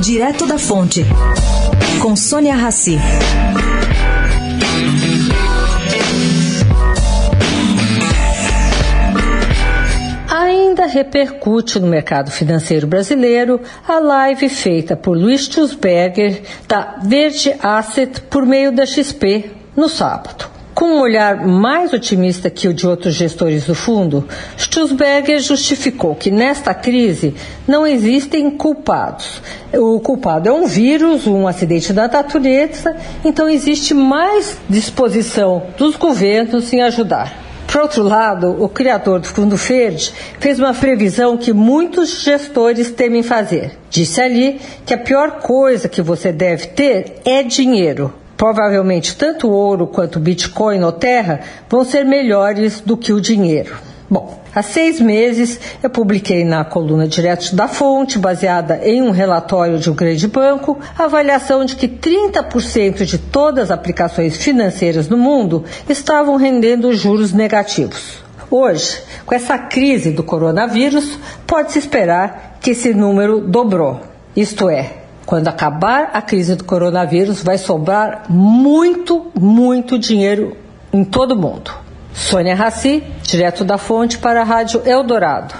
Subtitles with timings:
[0.00, 1.04] Direto da Fonte,
[2.00, 2.98] com Sônia Rassi.
[10.30, 18.22] Ainda repercute no mercado financeiro brasileiro a live feita por Luiz Tusberger da Verde Asset
[18.22, 20.49] por meio da XP no sábado.
[20.80, 24.26] Com um olhar mais otimista que o de outros gestores do fundo,
[24.56, 27.34] Stussberger justificou que nesta crise
[27.68, 29.42] não existem culpados.
[29.74, 36.72] O culpado é um vírus, um acidente da natureza, então existe mais disposição dos governos
[36.72, 37.30] em ajudar.
[37.66, 43.22] Por outro lado, o criador do Fundo Verde fez uma previsão que muitos gestores temem
[43.22, 43.76] fazer.
[43.90, 48.14] Disse ali que a pior coisa que você deve ter é dinheiro.
[48.40, 53.76] Provavelmente tanto ouro quanto Bitcoin ou terra vão ser melhores do que o dinheiro.
[54.08, 59.78] Bom, há seis meses eu publiquei na coluna Direto da Fonte, baseada em um relatório
[59.78, 65.18] de um grande banco, a avaliação de que 30% de todas as aplicações financeiras no
[65.18, 68.24] mundo estavam rendendo juros negativos.
[68.50, 74.00] Hoje, com essa crise do coronavírus, pode-se esperar que esse número dobrou.
[74.34, 74.99] Isto é,
[75.30, 80.56] quando acabar a crise do coronavírus, vai sobrar muito, muito dinheiro
[80.92, 81.70] em todo o mundo.
[82.12, 85.54] Sônia Raci, direto da fonte para a Rádio Eldorado.